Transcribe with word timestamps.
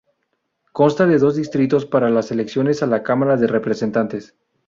Consta 0.71 1.05
de 1.05 1.19
dos 1.19 1.35
distritos 1.35 1.85
para 1.85 2.09
las 2.09 2.31
elecciones 2.31 2.81
a 2.81 2.87
la 2.87 3.03
Cámara 3.03 3.37
de 3.37 3.45
Representantes. 3.45 4.33